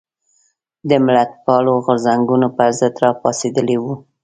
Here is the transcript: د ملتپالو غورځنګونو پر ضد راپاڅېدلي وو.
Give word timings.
د 0.89 0.91
ملتپالو 1.05 1.73
غورځنګونو 1.85 2.47
پر 2.57 2.69
ضد 2.79 2.93
راپاڅېدلي 3.03 3.77
وو. 3.79 3.93